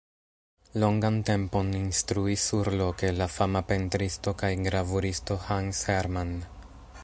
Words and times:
Longan 0.83 1.19
tempon 1.27 1.67
instruis 1.81 2.45
surloke 2.53 3.13
la 3.19 3.29
fama 3.35 3.63
pentristo 3.73 4.33
kaj 4.43 4.53
gravuristo 4.69 5.41
Hans 5.49 5.83
Hermann. 5.93 6.37